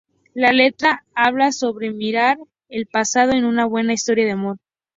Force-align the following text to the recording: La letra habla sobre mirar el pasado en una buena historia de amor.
La 0.33 0.51
letra 0.51 1.05
habla 1.13 1.51
sobre 1.51 1.91
mirar 1.91 2.39
el 2.69 2.87
pasado 2.87 3.33
en 3.33 3.45
una 3.45 3.67
buena 3.67 3.93
historia 3.93 4.25
de 4.25 4.31
amor. 4.31 4.57